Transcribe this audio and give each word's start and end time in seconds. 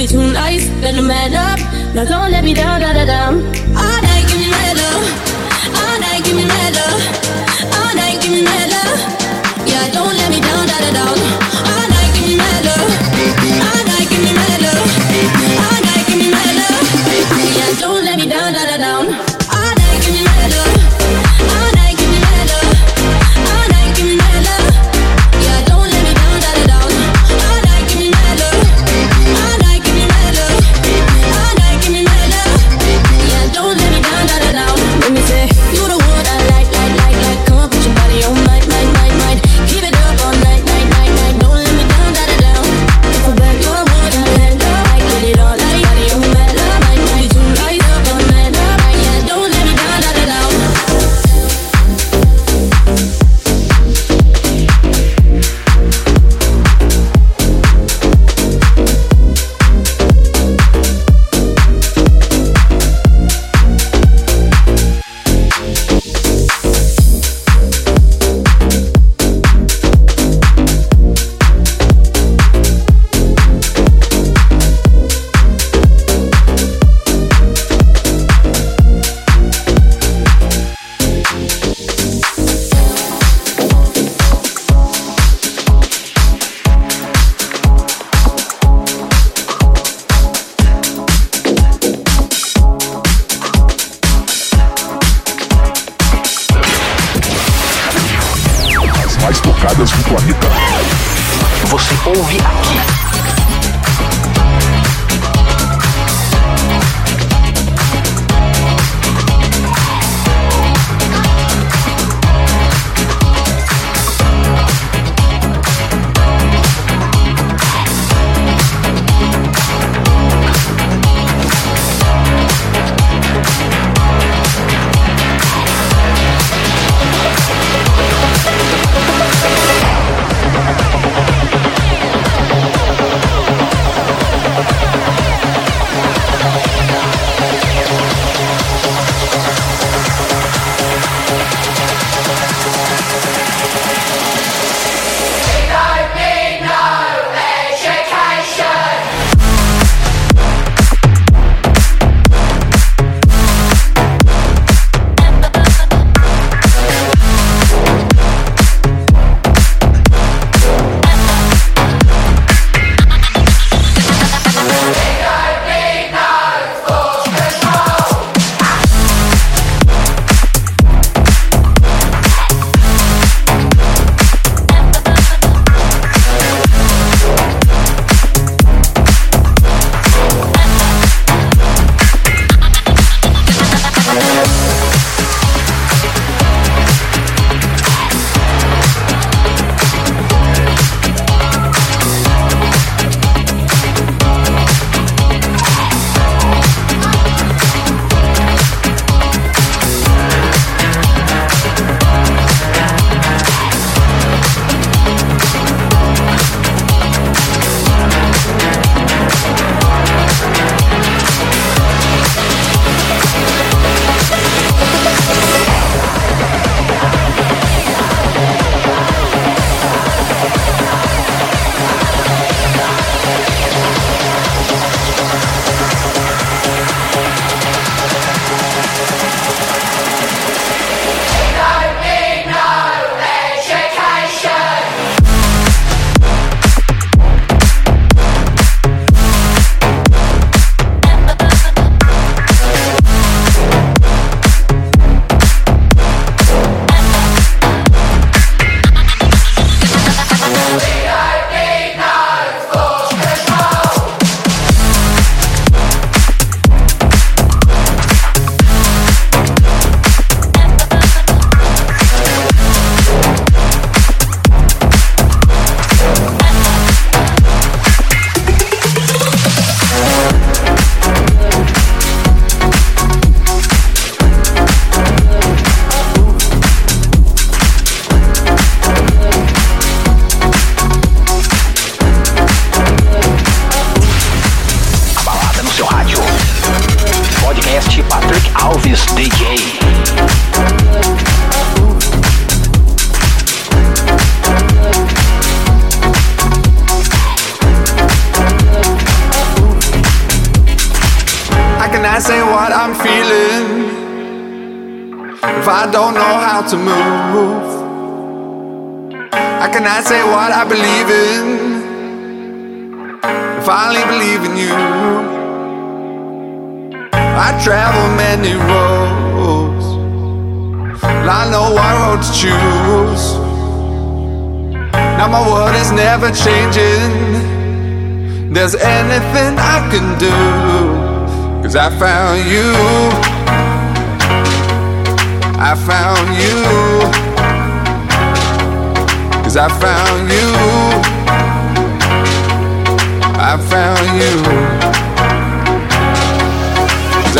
be 0.00 0.06
too 0.06 0.32
nice, 0.32 0.66
better 0.80 1.02
man 1.02 1.34
up. 1.34 1.58
Now 1.94 2.04
don't 2.06 2.30
let 2.30 2.42
me 2.42 2.54
down, 2.54 2.80
da 2.80 2.94
da 2.94 3.04
da. 3.04 3.20
Ah, 3.76 4.09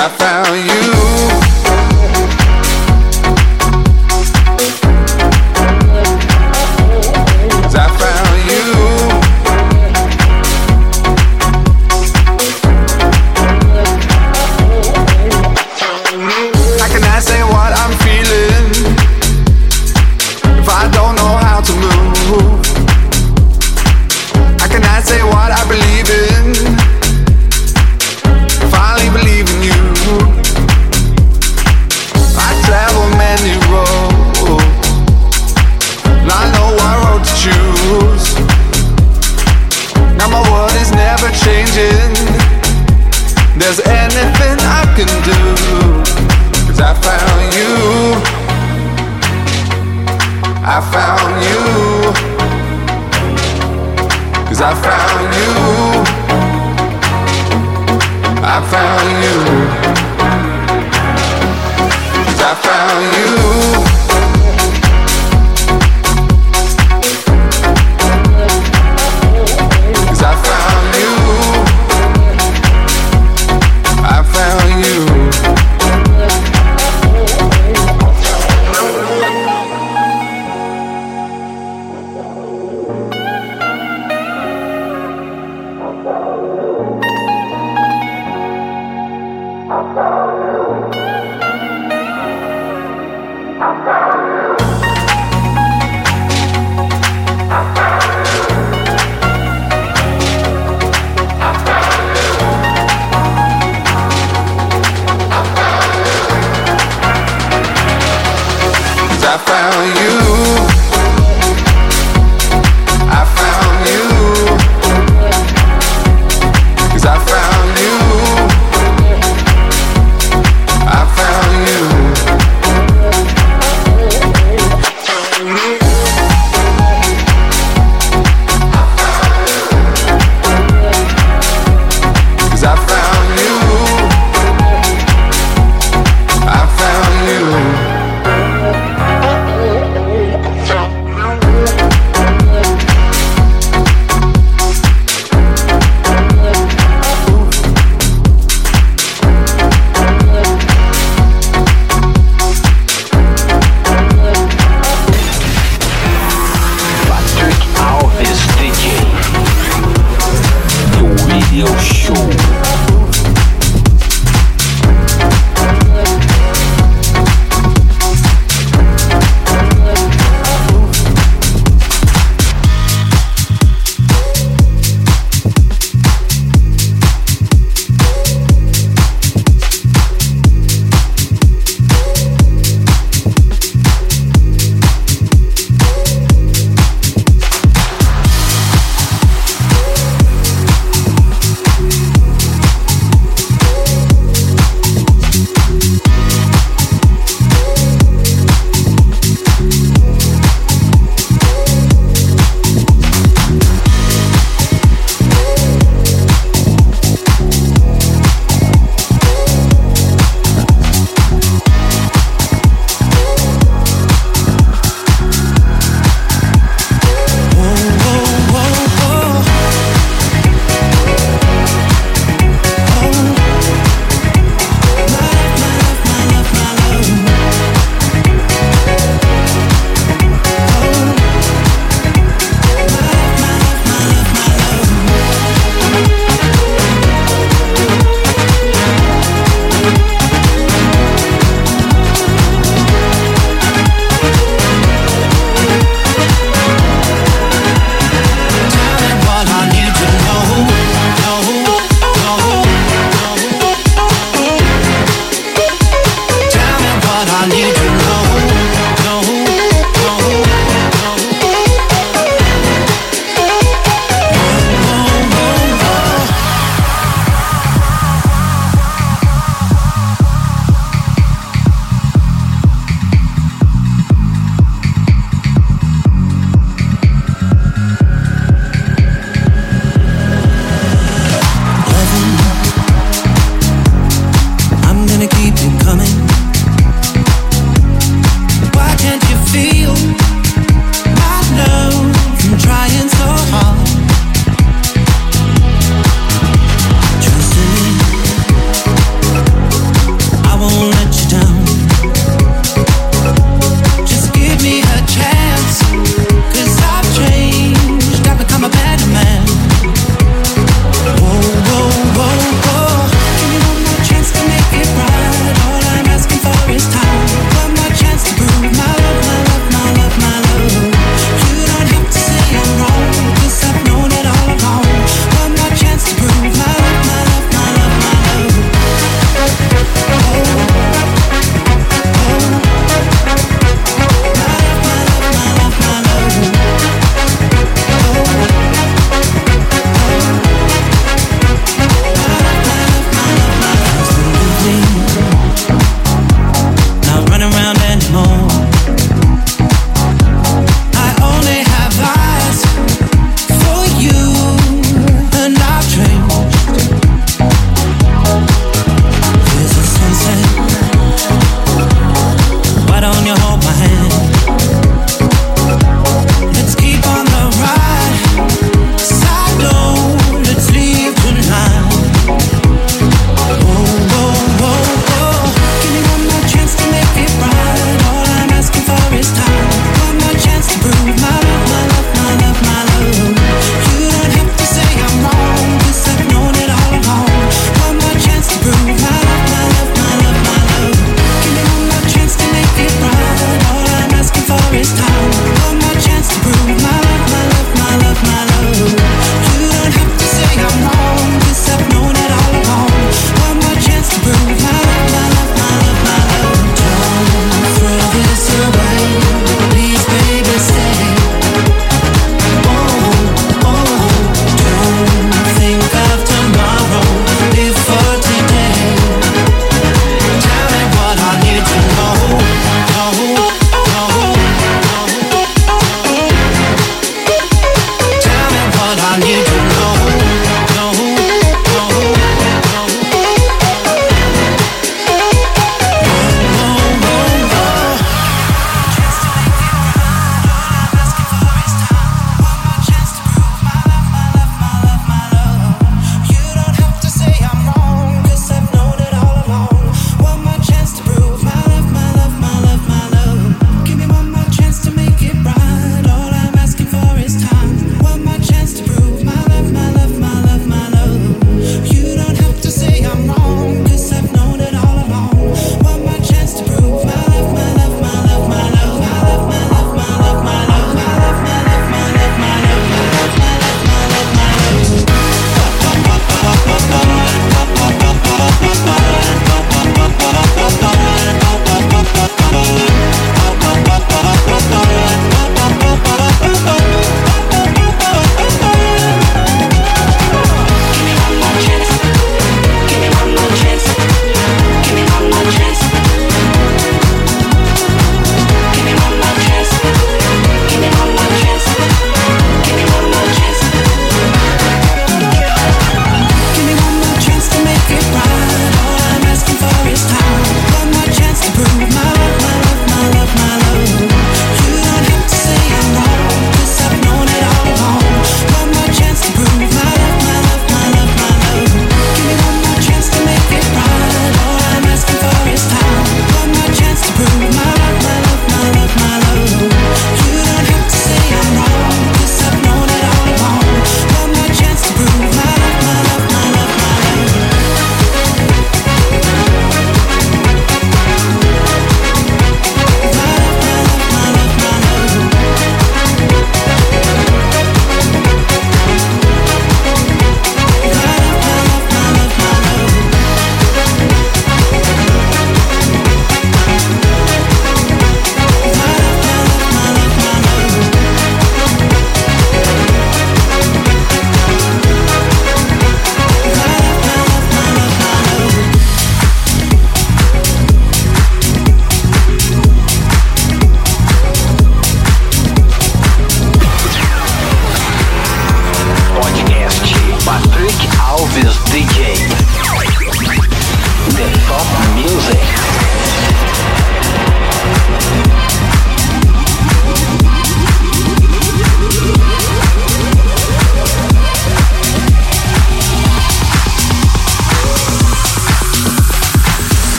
I 0.00 0.08
found 0.10 1.42
you. 1.42 1.47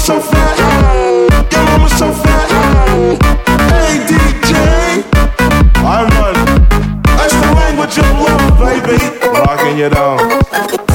so 0.00 0.18
fat. 0.18 0.58
Your 1.52 1.62
mama 1.62 1.88
so 1.88 2.12
fat. 2.12 2.29
I'm 5.82 6.08
running. 6.20 6.50
Language 7.54 7.98
baby. 8.58 8.98
Rocking 9.26 9.78
you 9.78 9.88
down. 9.88 10.89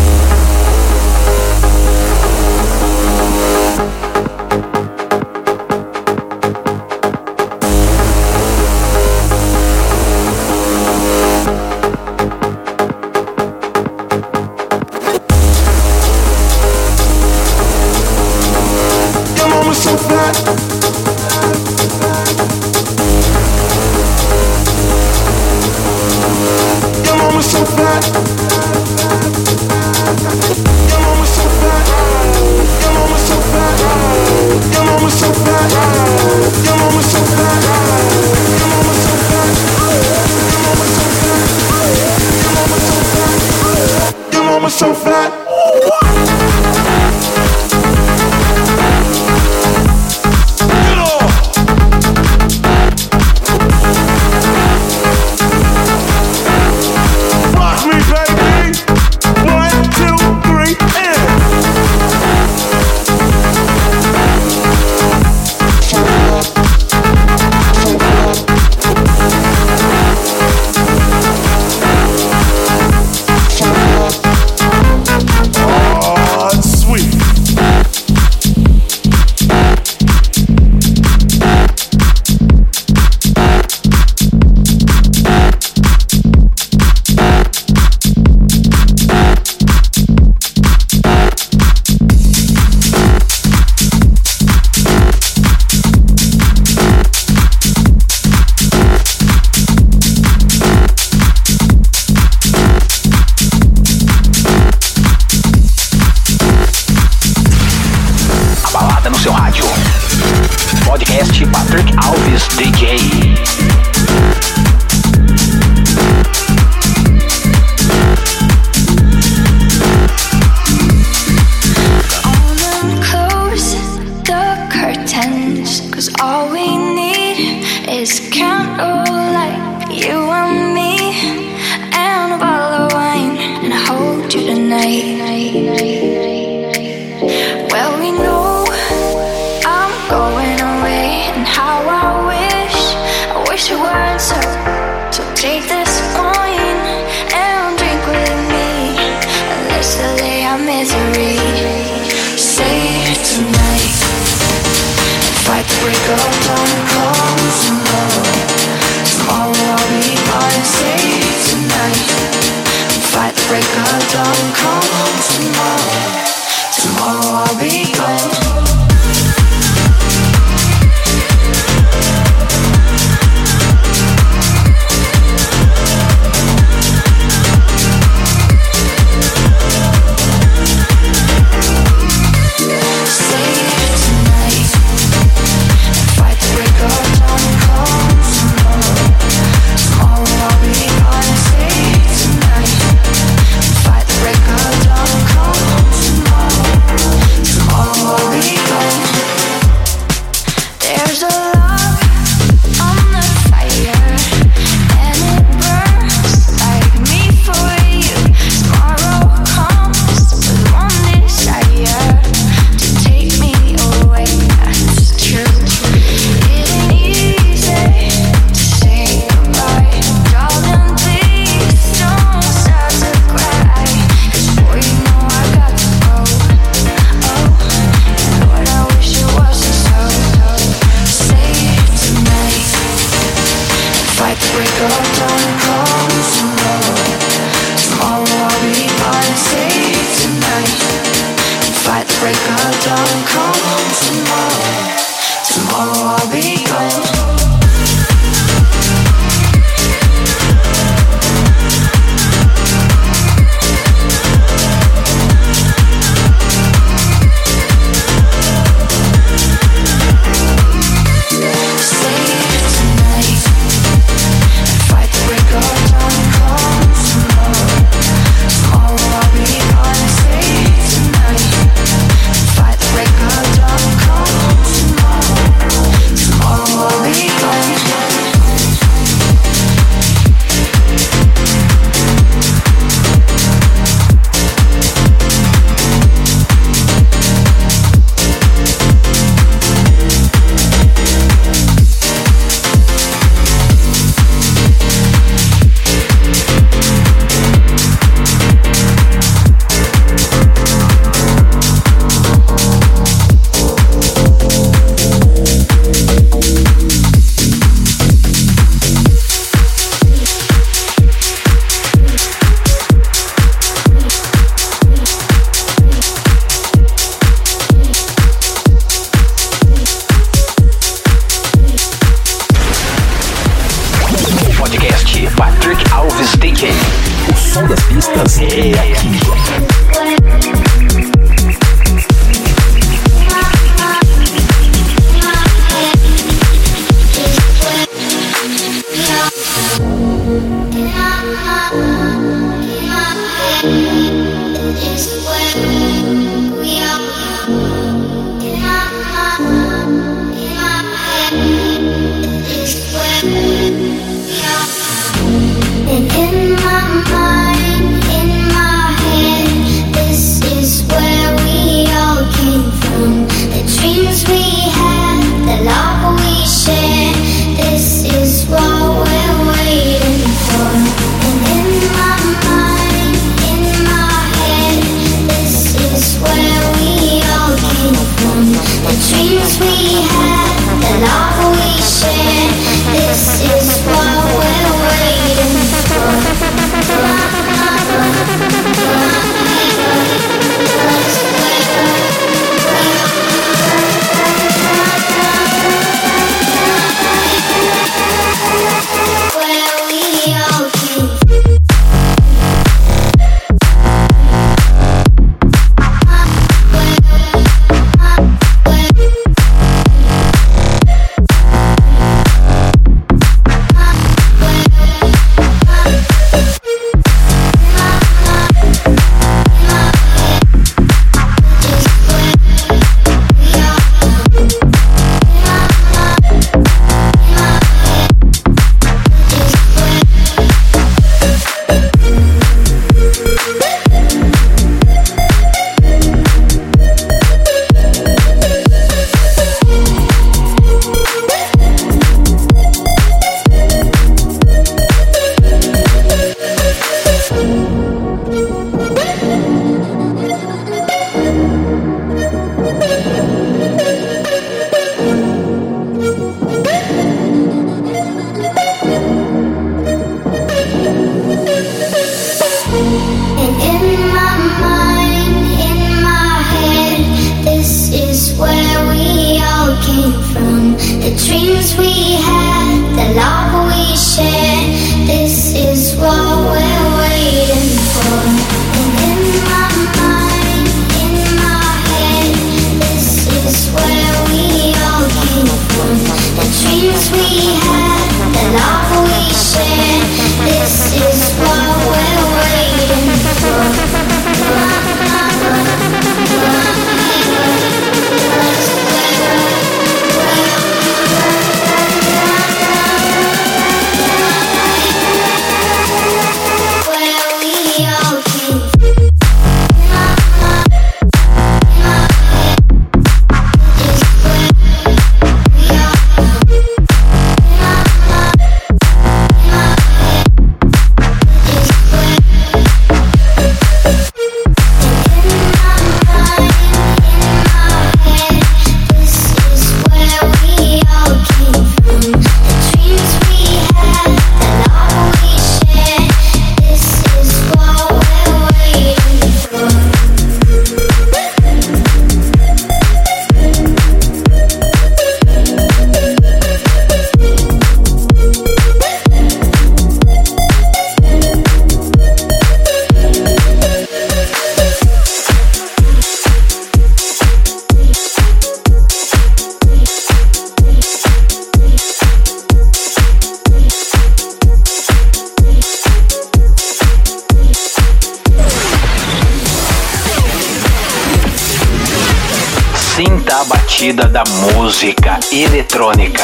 Sinta 573.85 574.05
a 574.05 574.05
batida 574.05 574.07
da 574.07 574.23
música 574.55 575.19
eletrônica. 575.31 576.23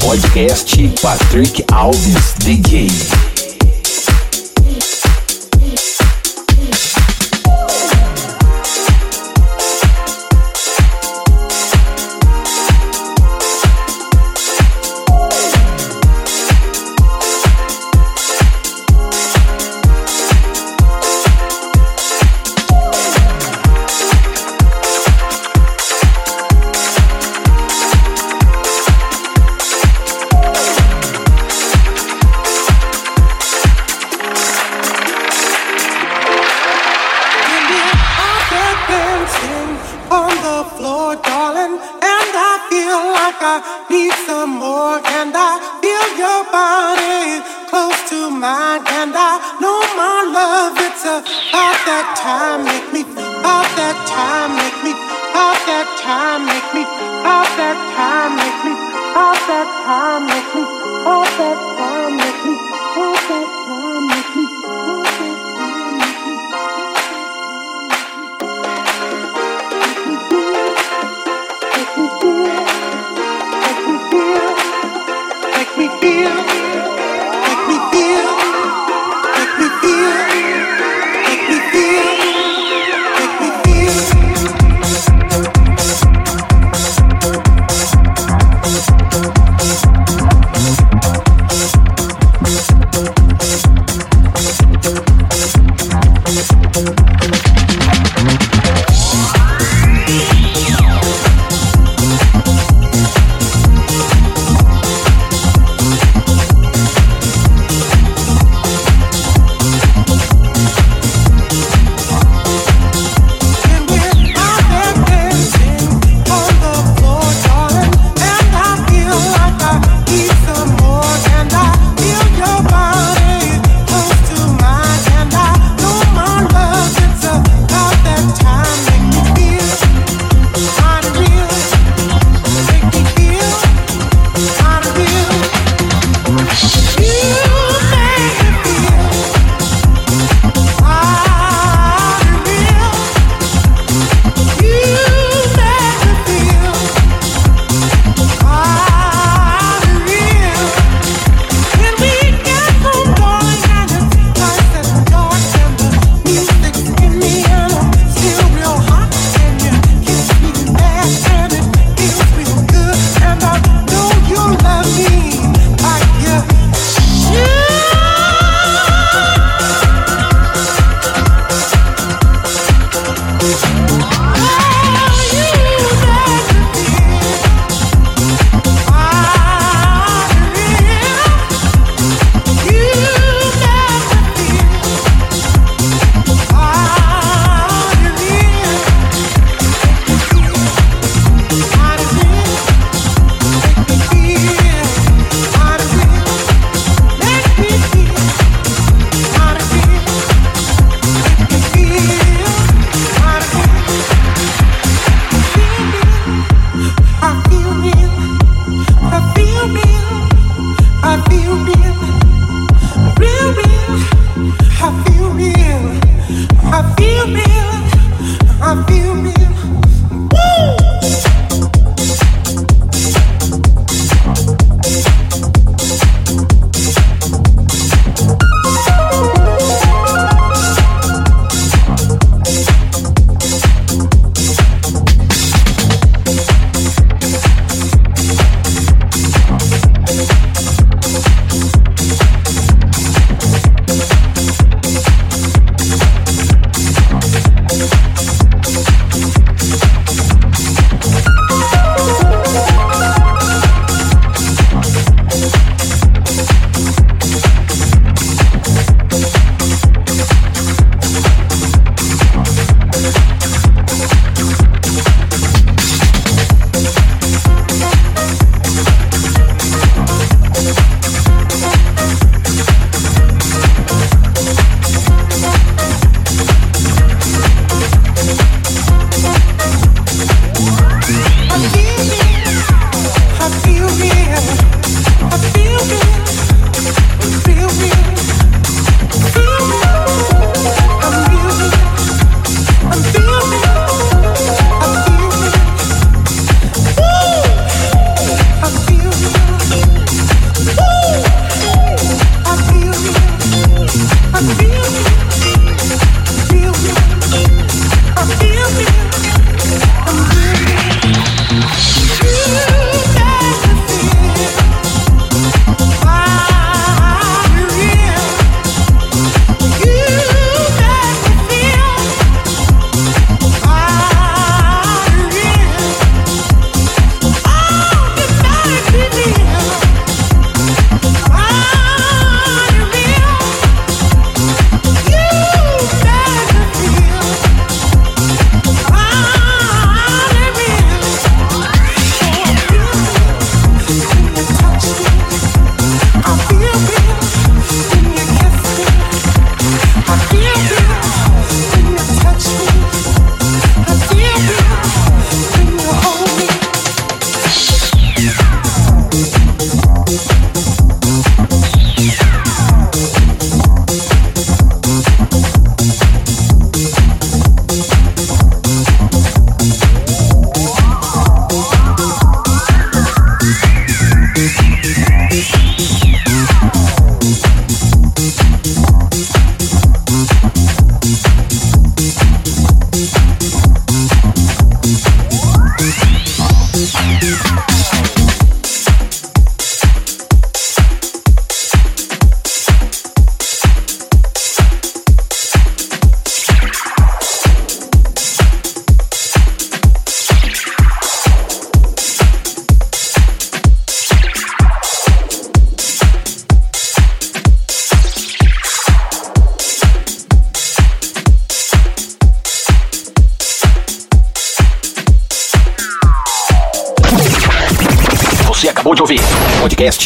Podcast 0.00 0.88
Patrick 1.02 1.62
Alves 1.70 2.34
DJ. 2.38 3.35